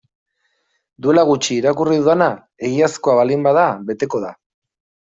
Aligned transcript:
Duela 1.07 1.25
gutxi 1.31 1.53
irakurri 1.59 1.99
dudana 2.01 2.31
egiazkoa 2.71 3.21
baldin 3.21 3.49
bada 3.51 3.71
beteko 3.93 4.27
da. 4.27 4.35